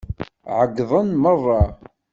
Ɛeyyḍen 0.57 1.09
meṛṛa. 1.21 1.63